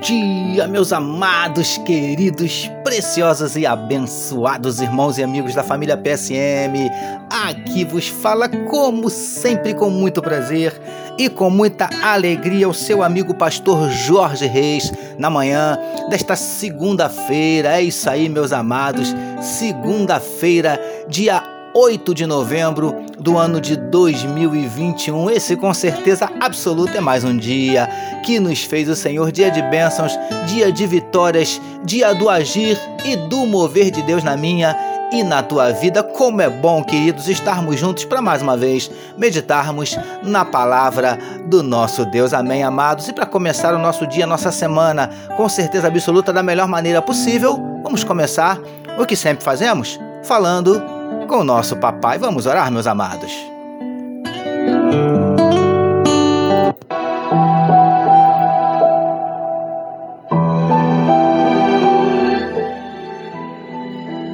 dia, 0.00 0.66
meus 0.68 0.92
amados, 0.92 1.76
queridos, 1.78 2.70
preciosos 2.84 3.56
e 3.56 3.66
abençoados 3.66 4.80
irmãos 4.80 5.18
e 5.18 5.22
amigos 5.22 5.54
da 5.54 5.62
família 5.62 5.96
PSM. 5.96 6.88
Aqui 7.30 7.84
vos 7.84 8.08
fala, 8.08 8.48
como 8.48 9.10
sempre, 9.10 9.74
com 9.74 9.90
muito 9.90 10.22
prazer 10.22 10.80
e 11.18 11.28
com 11.28 11.50
muita 11.50 11.90
alegria, 12.02 12.68
o 12.68 12.74
seu 12.74 13.02
amigo 13.02 13.34
pastor 13.34 13.90
Jorge 13.90 14.46
Reis, 14.46 14.92
na 15.18 15.28
manhã 15.28 15.76
desta 16.08 16.36
segunda-feira. 16.36 17.76
É 17.76 17.82
isso 17.82 18.08
aí, 18.08 18.28
meus 18.28 18.52
amados, 18.52 19.14
segunda-feira, 19.40 20.80
dia 21.08 21.57
8 21.74 22.14
de 22.14 22.26
novembro 22.26 22.94
do 23.18 23.36
ano 23.36 23.60
de 23.60 23.76
2021. 23.76 25.30
Esse, 25.30 25.56
com 25.56 25.72
certeza 25.74 26.30
absoluta, 26.40 26.98
é 26.98 27.00
mais 27.00 27.24
um 27.24 27.36
dia 27.36 27.88
que 28.24 28.40
nos 28.40 28.64
fez 28.64 28.88
o 28.88 28.96
Senhor, 28.96 29.30
dia 29.30 29.50
de 29.50 29.62
bênçãos, 29.62 30.18
dia 30.46 30.72
de 30.72 30.86
vitórias, 30.86 31.60
dia 31.84 32.14
do 32.14 32.28
agir 32.28 32.78
e 33.04 33.16
do 33.16 33.46
mover 33.46 33.90
de 33.90 34.02
Deus 34.02 34.24
na 34.24 34.36
minha 34.36 34.76
e 35.12 35.22
na 35.22 35.42
tua 35.42 35.70
vida. 35.72 36.02
Como 36.02 36.40
é 36.40 36.48
bom, 36.48 36.82
queridos, 36.82 37.28
estarmos 37.28 37.78
juntos 37.78 38.04
para 38.04 38.22
mais 38.22 38.42
uma 38.42 38.56
vez 38.56 38.90
meditarmos 39.16 39.96
na 40.22 40.44
palavra 40.44 41.18
do 41.46 41.62
nosso 41.62 42.04
Deus. 42.06 42.32
Amém, 42.32 42.62
amados. 42.62 43.08
E 43.08 43.12
para 43.12 43.26
começar 43.26 43.74
o 43.74 43.78
nosso 43.78 44.06
dia, 44.06 44.26
nossa 44.26 44.50
semana, 44.50 45.10
com 45.36 45.48
certeza 45.48 45.86
absoluta, 45.86 46.32
da 46.32 46.42
melhor 46.42 46.68
maneira 46.68 47.02
possível, 47.02 47.58
vamos 47.82 48.04
começar 48.04 48.58
o 48.98 49.06
que 49.06 49.14
sempre 49.14 49.44
fazemos, 49.44 49.98
falando 50.24 50.97
com 51.28 51.36
o 51.36 51.44
nosso 51.44 51.76
papai. 51.76 52.18
Vamos 52.18 52.46
orar, 52.46 52.72
meus 52.72 52.86
amados. 52.86 53.57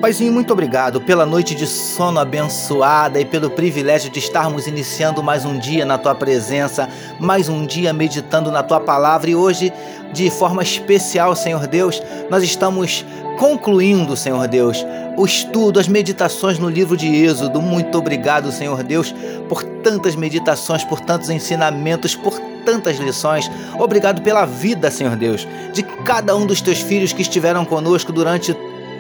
Paizinho, 0.05 0.35
muito 0.35 0.53
obrigado 0.53 1.01
pela 1.01 1.25
noite 1.25 1.55
de 1.55 1.67
sono 1.67 2.21
abençoada 2.21 3.19
e 3.19 3.25
pelo 3.25 3.49
privilégio 3.49 4.11
de 4.11 4.19
estarmos 4.19 4.67
iniciando 4.67 5.23
mais 5.23 5.47
um 5.47 5.59
dia 5.59 5.87
na 5.87 5.97
tua 5.97 6.15
presença, 6.15 6.91
mais 7.19 7.49
um 7.49 7.65
dia 7.65 7.91
meditando 7.91 8.53
na 8.53 8.63
tua 8.63 8.79
palavra 8.79 9.31
e 9.31 9.35
hoje, 9.35 9.73
de 10.13 10.29
forma 10.29 10.63
especial, 10.63 11.35
Senhor 11.35 11.67
Deus, 11.67 12.03
nós 12.29 12.43
estamos 12.45 13.03
concluindo, 13.39 14.15
Senhor 14.15 14.47
Deus, 14.47 14.85
o 15.17 15.25
estudo, 15.25 15.81
as 15.81 15.89
meditações 15.89 16.59
no 16.59 16.69
livro 16.69 16.99
de 16.99 17.07
Êxodo. 17.07 17.63
Muito 17.63 17.97
obrigado, 17.97 18.53
Senhor 18.53 18.83
Deus, 18.83 19.15
por 19.49 19.63
tantas 19.63 20.15
meditações, 20.15 20.85
por 20.85 21.01
tantos 21.01 21.31
ensinamentos, 21.31 22.15
por 22.15 22.39
tantas 22.67 22.99
lições. 22.99 23.51
Obrigado 23.79 24.21
pela 24.21 24.45
vida, 24.45 24.91
Senhor 24.91 25.17
Deus, 25.17 25.49
de 25.73 25.83
cada 25.83 26.37
um 26.37 26.45
dos 26.45 26.61
teus 26.61 26.81
filhos 26.81 27.15
que 27.15 27.23
estiveram 27.23 27.65
conosco 27.65 28.13
durante 28.13 28.55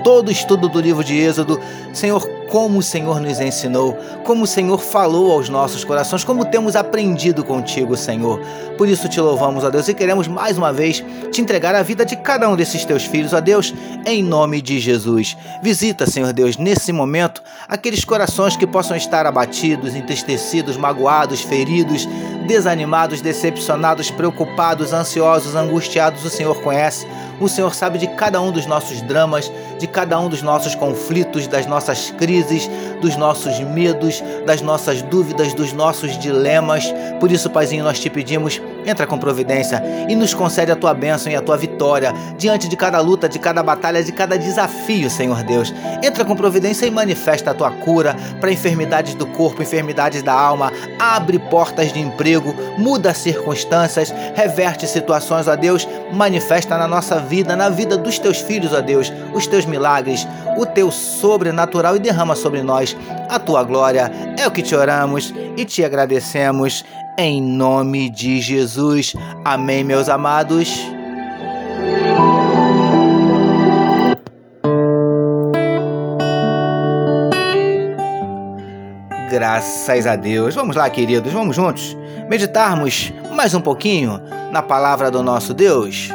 todo 0.04 0.28
o 0.28 0.30
estudo 0.30 0.68
do 0.68 0.80
livro 0.80 1.02
de 1.02 1.16
Êxodo. 1.16 1.58
Senhor, 1.92 2.24
como 2.48 2.78
o 2.78 2.82
Senhor 2.82 3.18
nos 3.18 3.40
ensinou, 3.40 3.98
como 4.22 4.44
o 4.44 4.46
Senhor 4.46 4.78
falou 4.78 5.32
aos 5.32 5.48
nossos 5.48 5.82
corações, 5.82 6.22
como 6.22 6.44
temos 6.44 6.76
aprendido 6.76 7.42
contigo, 7.42 7.96
Senhor. 7.96 8.40
Por 8.78 8.88
isso 8.88 9.08
te 9.08 9.20
louvamos, 9.20 9.64
ó 9.64 9.70
Deus, 9.70 9.88
e 9.88 9.94
queremos 9.94 10.28
mais 10.28 10.56
uma 10.56 10.72
vez 10.72 11.02
te 11.32 11.40
entregar 11.40 11.74
a 11.74 11.82
vida 11.82 12.04
de 12.04 12.14
cada 12.14 12.48
um 12.48 12.54
desses 12.54 12.84
teus 12.84 13.04
filhos, 13.04 13.32
ó 13.32 13.40
Deus, 13.40 13.74
em 14.06 14.22
nome 14.22 14.60
de 14.60 14.78
Jesus. 14.78 15.36
Visita, 15.62 16.06
Senhor 16.06 16.32
Deus, 16.32 16.56
nesse 16.56 16.92
momento, 16.92 17.42
aqueles 17.68 18.04
corações 18.04 18.56
que 18.56 18.66
possam 18.66 18.96
estar 18.96 19.26
abatidos, 19.26 19.96
entristecidos, 19.96 20.76
magoados, 20.76 21.40
feridos, 21.40 22.06
desanimados, 22.46 23.20
decepcionados, 23.20 24.10
preocupados, 24.10 24.92
ansiosos, 24.92 25.56
angustiados. 25.56 26.24
O 26.24 26.30
Senhor 26.30 26.60
conhece, 26.60 27.06
o 27.40 27.48
Senhor 27.48 27.74
sabe 27.74 27.98
de 27.98 28.06
cada 28.08 28.40
um 28.40 28.50
dos 28.50 28.66
nossos 28.66 29.02
dramas, 29.02 29.50
de 29.78 29.86
cada 29.86 30.18
um 30.18 30.28
dos 30.28 30.42
nossos 30.42 30.74
conflitos, 30.74 31.46
das 31.46 31.66
nossas 31.66 32.10
crises 32.12 32.68
dos 33.00 33.16
nossos 33.16 33.60
medos, 33.60 34.22
das 34.46 34.62
nossas 34.62 35.02
dúvidas, 35.02 35.52
dos 35.52 35.72
nossos 35.72 36.18
dilemas. 36.18 36.92
Por 37.20 37.30
isso, 37.30 37.50
Paizinho, 37.50 37.84
nós 37.84 38.00
te 38.00 38.08
pedimos, 38.08 38.60
entra 38.84 39.06
com 39.06 39.18
providência 39.18 39.82
e 40.08 40.14
nos 40.14 40.34
concede 40.34 40.70
a 40.70 40.76
tua 40.76 40.94
bênção 40.94 41.30
e 41.32 41.36
a 41.36 41.40
tua 41.40 41.56
vitória 41.56 42.12
diante 42.36 42.68
de 42.68 42.76
cada 42.76 43.00
luta, 43.00 43.28
de 43.28 43.38
cada 43.38 43.62
batalha, 43.62 44.02
de 44.02 44.12
cada 44.12 44.38
desafio, 44.38 45.08
Senhor 45.10 45.42
Deus. 45.42 45.72
Entra 46.02 46.24
com 46.24 46.36
providência 46.36 46.86
e 46.86 46.90
manifesta 46.90 47.50
a 47.50 47.54
tua 47.54 47.70
cura 47.70 48.16
para 48.40 48.52
enfermidades 48.52 49.14
do 49.14 49.26
corpo, 49.26 49.62
enfermidades 49.62 50.22
da 50.22 50.32
alma. 50.32 50.72
Abre 50.98 51.38
portas 51.38 51.92
de 51.92 52.00
emprego, 52.00 52.54
muda 52.78 53.14
circunstâncias, 53.14 54.12
reverte 54.34 54.86
situações, 54.86 55.48
ó 55.48 55.56
Deus. 55.56 55.88
Manifesta 56.12 56.76
na 56.76 56.86
nossa 56.86 57.18
vida, 57.20 57.56
na 57.56 57.68
vida 57.68 57.96
dos 57.96 58.18
teus 58.18 58.40
filhos, 58.40 58.72
ó 58.72 58.80
Deus, 58.80 59.12
os 59.32 59.46
teus 59.46 59.64
milagres, 59.64 60.26
o 60.56 60.66
teu 60.66 60.90
sobrenatural 60.90 61.96
e 61.96 61.98
derrama 61.98 62.34
sobre 62.34 62.62
nós 62.62 62.96
a 63.28 63.38
tua 63.38 63.62
glória. 63.62 64.10
É 64.38 64.46
o 64.46 64.50
que 64.50 64.62
te 64.62 64.74
oramos 64.74 65.32
e 65.56 65.64
te 65.64 65.84
agradecemos 65.84 66.84
em 67.16 67.42
nome 67.42 68.10
de 68.10 68.40
Jesus. 68.40 69.14
Amém, 69.44 69.84
meus 69.84 70.08
amados. 70.08 70.78
Graças 79.30 80.06
a 80.06 80.16
Deus. 80.16 80.54
Vamos 80.54 80.76
lá, 80.76 80.88
queridos, 80.88 81.32
vamos 81.32 81.56
juntos 81.56 81.96
meditarmos 82.28 83.12
mais 83.32 83.54
um 83.54 83.60
pouquinho 83.60 84.20
na 84.50 84.62
palavra 84.62 85.10
do 85.10 85.22
nosso 85.22 85.52
Deus. 85.52 86.08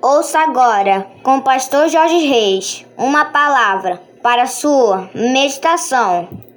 Ouça 0.00 0.40
agora, 0.40 1.06
com 1.22 1.38
o 1.38 1.42
pastor 1.42 1.88
Jorge 1.88 2.26
Reis, 2.26 2.86
uma 2.96 3.26
palavra 3.26 4.00
para 4.22 4.46
sua 4.46 5.10
meditação. 5.14 6.49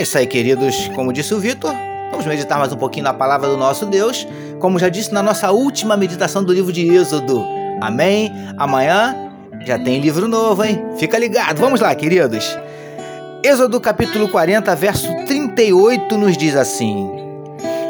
É 0.00 0.02
isso 0.02 0.16
aí, 0.16 0.26
queridos. 0.26 0.88
Como 0.94 1.12
disse 1.12 1.34
o 1.34 1.38
Vitor, 1.38 1.74
vamos 2.10 2.24
meditar 2.24 2.58
mais 2.58 2.72
um 2.72 2.76
pouquinho 2.76 3.04
na 3.04 3.12
palavra 3.12 3.50
do 3.50 3.56
nosso 3.58 3.84
Deus, 3.84 4.26
como 4.58 4.78
já 4.78 4.88
disse 4.88 5.12
na 5.12 5.22
nossa 5.22 5.50
última 5.50 5.94
meditação 5.94 6.42
do 6.42 6.54
livro 6.54 6.72
de 6.72 6.88
Êxodo. 6.90 7.44
Amém? 7.82 8.32
Amanhã 8.56 9.14
já 9.66 9.78
tem 9.78 10.00
livro 10.00 10.26
novo, 10.26 10.64
hein? 10.64 10.82
Fica 10.96 11.18
ligado. 11.18 11.58
Vamos 11.58 11.82
lá, 11.82 11.94
queridos. 11.94 12.58
Êxodo 13.44 13.78
capítulo 13.78 14.30
40, 14.30 14.74
verso 14.74 15.06
38 15.26 16.16
nos 16.16 16.34
diz 16.34 16.56
assim: 16.56 17.06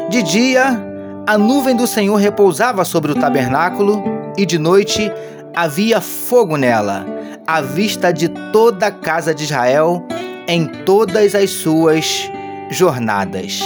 De 0.09 0.21
dia 0.21 0.83
a 1.25 1.37
nuvem 1.37 1.77
do 1.77 1.87
Senhor 1.87 2.17
repousava 2.17 2.83
sobre 2.83 3.13
o 3.13 3.15
tabernáculo, 3.15 4.03
e 4.37 4.45
de 4.45 4.57
noite 4.57 5.09
havia 5.55 6.01
fogo 6.01 6.57
nela, 6.57 7.05
à 7.47 7.61
vista 7.61 8.11
de 8.11 8.27
toda 8.51 8.87
a 8.87 8.91
casa 8.91 9.33
de 9.33 9.45
Israel, 9.45 10.05
em 10.51 10.65
todas 10.65 11.33
as 11.33 11.49
suas 11.49 12.29
jornadas. 12.69 13.61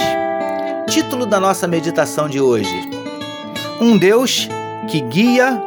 Título 0.88 1.26
da 1.26 1.40
nossa 1.40 1.66
meditação 1.66 2.28
de 2.28 2.40
hoje: 2.40 2.88
Um 3.80 3.98
Deus 3.98 4.48
que 4.86 5.00
guia, 5.00 5.60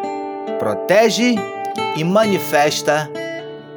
protege 0.57 1.35
e 1.97 2.06
manifesta 2.06 3.12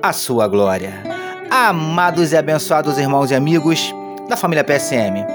a 0.01 0.13
sua 0.13 0.47
glória. 0.47 1.03
Amados 1.51 2.31
e 2.31 2.37
abençoados 2.37 2.97
irmãos 2.97 3.33
e 3.33 3.35
amigos 3.35 3.93
da 4.29 4.37
família 4.37 4.63
PSM. 4.63 5.27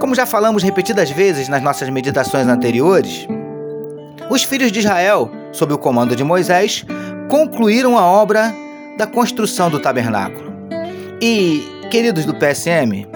Como 0.00 0.16
já 0.16 0.26
falamos 0.26 0.64
repetidas 0.64 1.12
vezes 1.12 1.46
nas 1.46 1.62
nossas 1.62 1.88
meditações 1.90 2.48
anteriores, 2.48 3.28
os 4.28 4.42
filhos 4.42 4.72
de 4.72 4.80
Israel, 4.80 5.30
sob 5.52 5.72
o 5.72 5.78
comando 5.78 6.16
de 6.16 6.24
Moisés, 6.24 6.84
concluíram 7.28 7.96
a 7.96 8.04
obra 8.04 8.52
da 8.98 9.06
construção 9.06 9.70
do 9.70 9.78
tabernáculo. 9.78 10.51
E, 11.24 11.62
queridos 11.88 12.24
do 12.24 12.34
PSM, 12.34 13.06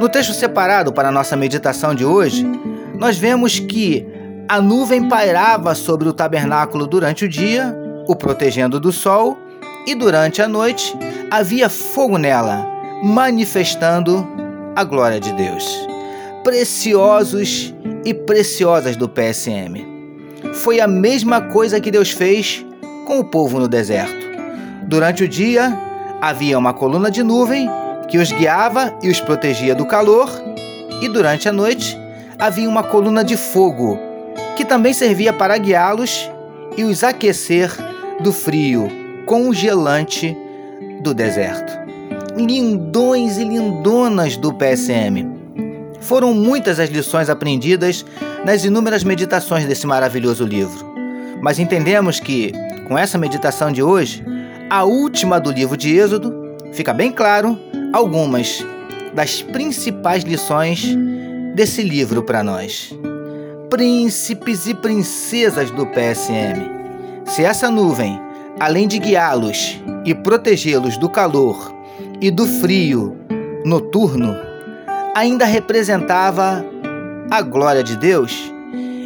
no 0.00 0.08
texto 0.08 0.32
separado 0.32 0.90
para 0.90 1.10
nossa 1.10 1.36
meditação 1.36 1.94
de 1.94 2.02
hoje, 2.02 2.46
nós 2.98 3.18
vemos 3.18 3.58
que 3.58 4.06
a 4.48 4.58
nuvem 4.58 5.06
pairava 5.06 5.74
sobre 5.74 6.08
o 6.08 6.14
tabernáculo 6.14 6.86
durante 6.86 7.26
o 7.26 7.28
dia, 7.28 7.76
o 8.08 8.16
protegendo 8.16 8.80
do 8.80 8.90
sol, 8.90 9.36
e 9.86 9.94
durante 9.94 10.40
a 10.40 10.48
noite 10.48 10.96
havia 11.30 11.68
fogo 11.68 12.16
nela, 12.16 12.66
manifestando 13.04 14.26
a 14.74 14.82
glória 14.82 15.20
de 15.20 15.30
Deus 15.34 15.92
preciosos 16.42 17.72
e 18.02 18.12
preciosas 18.14 18.96
do 18.96 19.08
PSM. 19.08 19.86
Foi 20.54 20.80
a 20.80 20.88
mesma 20.88 21.40
coisa 21.40 21.80
que 21.80 21.90
Deus 21.90 22.10
fez 22.10 22.64
com 23.06 23.20
o 23.20 23.24
povo 23.24 23.60
no 23.60 23.68
deserto. 23.68 24.26
Durante 24.88 25.22
o 25.22 25.28
dia, 25.28 25.91
havia 26.22 26.56
uma 26.56 26.72
coluna 26.72 27.10
de 27.10 27.20
nuvem 27.24 27.68
que 28.08 28.16
os 28.16 28.30
guiava 28.30 28.96
e 29.02 29.10
os 29.10 29.20
protegia 29.20 29.74
do 29.74 29.84
calor, 29.84 30.30
e 31.00 31.08
durante 31.08 31.48
a 31.48 31.52
noite, 31.52 31.98
havia 32.38 32.68
uma 32.68 32.84
coluna 32.84 33.24
de 33.24 33.36
fogo 33.36 33.98
que 34.56 34.64
também 34.64 34.92
servia 34.92 35.32
para 35.32 35.58
guiá-los 35.58 36.30
e 36.76 36.84
os 36.84 37.02
aquecer 37.02 37.72
do 38.20 38.32
frio 38.32 38.88
congelante 39.26 40.36
do 41.00 41.12
deserto. 41.12 41.72
Lindões 42.36 43.36
e 43.36 43.44
lindonas 43.44 44.36
do 44.36 44.54
PSM 44.54 45.28
Foram 46.00 46.32
muitas 46.32 46.78
as 46.78 46.88
lições 46.88 47.28
aprendidas 47.28 48.06
nas 48.44 48.64
inúmeras 48.64 49.02
meditações 49.02 49.66
desse 49.66 49.88
maravilhoso 49.88 50.44
livro. 50.44 50.86
Mas 51.40 51.58
entendemos 51.58 52.20
que, 52.20 52.52
com 52.86 52.96
essa 52.96 53.18
meditação 53.18 53.72
de 53.72 53.82
hoje, 53.82 54.24
a 54.72 54.84
última 54.84 55.38
do 55.38 55.52
livro 55.52 55.76
de 55.76 55.94
Êxodo, 55.94 56.32
fica 56.72 56.94
bem 56.94 57.12
claro 57.12 57.60
algumas 57.92 58.64
das 59.12 59.42
principais 59.42 60.24
lições 60.24 60.96
desse 61.54 61.82
livro 61.82 62.22
para 62.22 62.42
nós. 62.42 62.90
Príncipes 63.68 64.66
e 64.66 64.72
princesas 64.72 65.70
do 65.70 65.84
PSM. 65.88 66.70
Se 67.26 67.44
essa 67.44 67.70
nuvem, 67.70 68.18
além 68.58 68.88
de 68.88 68.98
guiá-los 68.98 69.78
e 70.06 70.14
protegê-los 70.14 70.96
do 70.96 71.10
calor 71.10 71.70
e 72.18 72.30
do 72.30 72.46
frio 72.46 73.14
noturno, 73.66 74.34
ainda 75.14 75.44
representava 75.44 76.64
a 77.30 77.42
glória 77.42 77.82
de 77.82 77.94
Deus, 77.94 78.50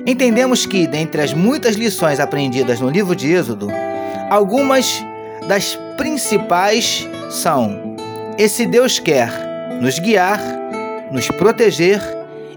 entendemos 0.06 0.64
que, 0.64 0.86
dentre 0.86 1.22
as 1.22 1.34
muitas 1.34 1.74
lições 1.74 2.20
aprendidas 2.20 2.80
no 2.80 2.88
livro 2.88 3.16
de 3.16 3.32
Êxodo, 3.32 3.66
algumas 4.30 5.04
das 5.48 5.78
principais 5.96 7.08
são: 7.30 7.96
esse 8.38 8.66
Deus 8.66 8.98
quer 8.98 9.30
nos 9.80 9.98
guiar, 9.98 10.40
nos 11.10 11.28
proteger 11.28 12.00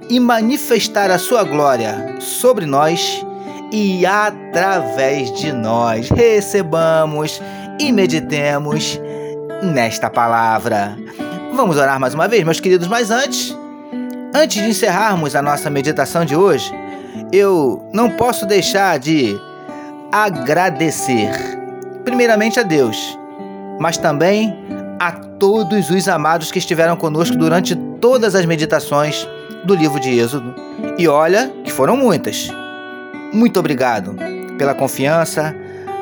e 0.09 0.19
manifestar 0.19 1.11
a 1.11 1.17
sua 1.17 1.43
glória 1.43 2.15
sobre 2.19 2.65
nós 2.65 3.23
e 3.71 4.05
através 4.05 5.31
de 5.33 5.51
nós. 5.51 6.09
Recebamos 6.09 7.41
e 7.79 7.91
meditemos 7.91 8.99
nesta 9.61 10.09
palavra. 10.09 10.97
Vamos 11.53 11.77
orar 11.77 11.99
mais 11.99 12.13
uma 12.13 12.27
vez, 12.27 12.43
meus 12.43 12.59
queridos, 12.59 12.87
mas 12.87 13.11
antes, 13.11 13.55
antes 14.33 14.61
de 14.61 14.69
encerrarmos 14.69 15.35
a 15.35 15.41
nossa 15.41 15.69
meditação 15.69 16.23
de 16.23 16.35
hoje, 16.35 16.71
eu 17.31 17.83
não 17.93 18.09
posso 18.11 18.45
deixar 18.45 18.97
de 18.97 19.39
agradecer, 20.11 21.58
primeiramente 22.09 22.59
a 22.59 22.63
Deus, 22.63 23.17
mas 23.79 23.95
também 23.95 24.57
a 25.00 25.11
todos 25.11 25.91
os 25.91 26.07
amados 26.07 26.51
que 26.51 26.57
estiveram 26.57 26.95
conosco 26.95 27.38
durante 27.38 27.75
todas 27.75 28.33
as 28.33 28.45
meditações 28.45 29.27
do 29.63 29.75
livro 29.75 30.00
de 30.00 30.17
Êxodo. 30.17 30.56
E 30.97 31.07
olha 31.07 31.53
que 31.63 31.71
foram 31.71 31.95
muitas. 31.95 32.50
Muito 33.31 33.59
obrigado 33.59 34.15
pela 34.57 34.73
confiança, 34.73 35.56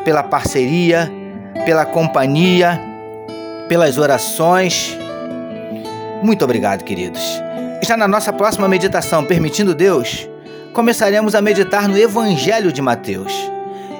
pela 0.05 0.23
parceria, 0.23 1.11
pela 1.65 1.85
companhia, 1.85 2.79
pelas 3.67 3.97
orações. 3.97 4.97
Muito 6.23 6.45
obrigado, 6.45 6.85
queridos. 6.85 7.21
Já 7.83 7.97
na 7.97 8.07
nossa 8.07 8.31
próxima 8.31 8.67
meditação, 8.69 9.25
permitindo 9.25 9.75
Deus, 9.75 10.27
começaremos 10.73 11.35
a 11.35 11.41
meditar 11.41 11.89
no 11.89 11.97
Evangelho 11.97 12.71
de 12.71 12.81
Mateus. 12.81 13.56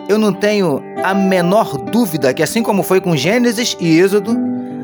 Eu 0.08 0.18
não 0.18 0.32
tenho 0.32 0.82
a 1.04 1.14
menor 1.14 1.78
dúvida 1.78 2.34
que, 2.34 2.42
assim 2.42 2.64
como 2.64 2.82
foi 2.82 3.02
com 3.02 3.16
Gênesis 3.16 3.76
e 3.78 4.00
Êxodo, 4.00 4.38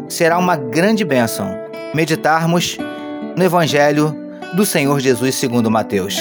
será 0.10 0.38
uma 0.38 0.58
grande 0.58 1.06
bênção 1.06 1.48
meditarmos 1.94 2.78
no 3.38 3.42
Evangelho 3.42 4.14
do 4.54 4.66
Senhor 4.66 5.00
Jesus 5.00 5.36
segundo 5.36 5.72
Mateus. 5.72 6.18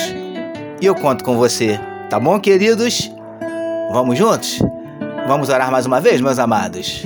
E 0.80 0.86
eu 0.86 0.94
conto 0.94 1.24
com 1.24 1.36
você, 1.36 1.80
tá 2.08 2.20
bom, 2.20 2.38
queridos? 2.38 3.10
Vamos 3.92 4.16
juntos? 4.16 4.60
Vamos 5.26 5.48
orar 5.48 5.72
mais 5.72 5.84
uma 5.84 6.00
vez, 6.00 6.20
meus 6.20 6.38
amados? 6.38 7.04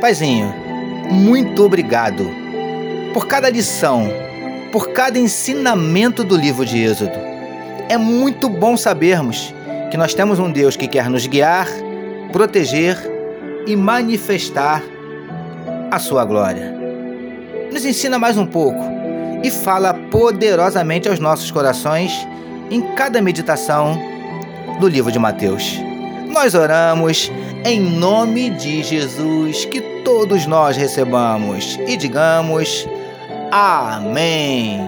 Paizinho, 0.00 0.52
muito 1.10 1.64
obrigado 1.64 2.47
por 3.12 3.26
cada 3.26 3.48
lição, 3.48 4.08
por 4.72 4.90
cada 4.90 5.18
ensinamento 5.18 6.22
do 6.22 6.36
livro 6.36 6.64
de 6.64 6.78
Êxodo. 6.82 7.18
É 7.88 7.96
muito 7.96 8.48
bom 8.48 8.76
sabermos 8.76 9.54
que 9.90 9.96
nós 9.96 10.14
temos 10.14 10.38
um 10.38 10.50
Deus 10.50 10.76
que 10.76 10.86
quer 10.86 11.08
nos 11.08 11.26
guiar, 11.26 11.66
proteger 12.32 12.98
e 13.66 13.74
manifestar 13.74 14.82
a 15.90 15.98
sua 15.98 16.24
glória. 16.24 16.74
Nos 17.72 17.84
ensina 17.84 18.18
mais 18.18 18.36
um 18.36 18.46
pouco 18.46 18.80
e 19.42 19.50
fala 19.50 19.94
poderosamente 19.94 21.08
aos 21.08 21.18
nossos 21.18 21.50
corações 21.50 22.12
em 22.70 22.82
cada 22.94 23.22
meditação 23.22 23.98
do 24.80 24.88
livro 24.88 25.10
de 25.10 25.18
Mateus. 25.18 25.78
Nós 26.28 26.54
oramos 26.54 27.32
em 27.64 27.80
nome 27.80 28.50
de 28.50 28.82
Jesus, 28.82 29.64
que 29.64 29.80
todos 30.08 30.46
nós 30.46 30.74
recebamos 30.74 31.78
e 31.86 31.94
digamos 31.94 32.88
Amém. 33.52 34.80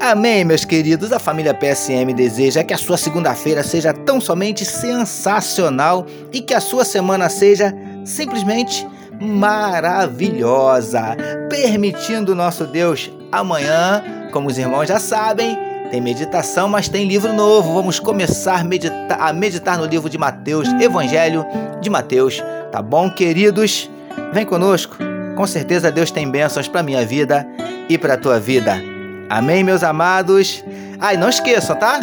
Amém, 0.00 0.46
meus 0.46 0.64
queridos. 0.64 1.12
A 1.12 1.18
família 1.18 1.52
PSM 1.52 2.14
deseja 2.14 2.64
que 2.64 2.72
a 2.72 2.78
sua 2.78 2.96
segunda-feira 2.96 3.62
seja 3.62 3.92
tão 3.92 4.18
somente 4.18 4.64
sensacional 4.64 6.06
e 6.32 6.40
que 6.40 6.54
a 6.54 6.60
sua 6.60 6.82
semana 6.82 7.28
seja 7.28 7.74
simplesmente 8.02 8.88
maravilhosa. 9.20 11.16
Permitindo 11.50 12.34
nosso 12.34 12.66
Deus, 12.66 13.10
amanhã, 13.30 14.02
como 14.32 14.48
os 14.48 14.56
irmãos 14.56 14.88
já 14.88 14.98
sabem, 14.98 15.54
tem 15.90 16.00
meditação, 16.00 16.68
mas 16.68 16.88
tem 16.88 17.06
livro 17.06 17.32
novo. 17.32 17.74
Vamos 17.74 18.00
começar 18.00 18.60
a 18.60 18.64
meditar, 18.64 19.20
a 19.20 19.32
meditar 19.32 19.78
no 19.78 19.84
livro 19.84 20.08
de 20.08 20.18
Mateus, 20.18 20.68
Evangelho 20.80 21.46
de 21.80 21.90
Mateus. 21.90 22.42
Tá 22.72 22.82
bom, 22.82 23.10
queridos? 23.10 23.90
Vem 24.32 24.44
conosco. 24.44 24.96
Com 25.36 25.46
certeza 25.46 25.92
Deus 25.92 26.10
tem 26.10 26.30
bênçãos 26.30 26.68
para 26.68 26.82
minha 26.82 27.04
vida 27.04 27.46
e 27.88 27.98
para 27.98 28.16
tua 28.16 28.38
vida. 28.38 28.80
Amém, 29.28 29.62
meus 29.64 29.82
amados? 29.82 30.64
Ah, 31.00 31.14
e 31.14 31.16
não 31.16 31.28
esqueçam, 31.28 31.76
tá? 31.76 32.00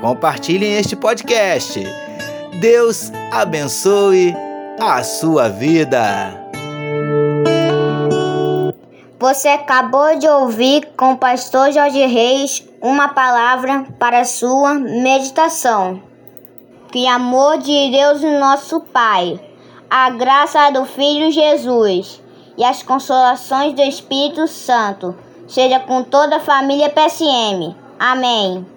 Compartilhem 0.00 0.76
este 0.76 0.94
podcast. 0.94 1.82
Deus 2.60 3.10
abençoe 3.32 4.34
a 4.80 5.02
sua 5.02 5.48
vida. 5.48 6.44
Você 9.18 9.48
acabou 9.48 10.18
de 10.18 10.28
ouvir 10.28 10.88
com 10.96 11.12
o 11.12 11.16
pastor 11.16 11.72
Jorge 11.72 12.04
Reis 12.04 12.62
uma 12.84 13.08
palavra 13.08 13.86
para 13.98 14.26
sua 14.26 14.74
meditação. 14.74 16.02
Que 16.92 17.08
amor 17.08 17.56
de 17.56 17.90
Deus, 17.90 18.20
nosso 18.38 18.78
Pai, 18.80 19.40
a 19.88 20.10
graça 20.10 20.70
do 20.70 20.84
Filho 20.84 21.32
Jesus 21.32 22.22
e 22.58 22.62
as 22.62 22.82
consolações 22.82 23.72
do 23.72 23.80
Espírito 23.80 24.46
Santo 24.46 25.16
seja 25.48 25.80
com 25.80 26.02
toda 26.02 26.36
a 26.36 26.40
família 26.40 26.90
PSM. 26.90 27.74
Amém. 27.98 28.73